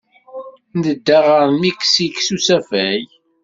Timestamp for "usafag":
2.35-3.07